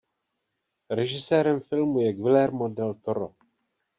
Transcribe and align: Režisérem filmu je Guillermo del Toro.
Režisérem 0.89 1.59
filmu 1.59 2.01
je 2.01 2.13
Guillermo 2.13 2.69
del 2.69 2.93
Toro. 2.93 3.33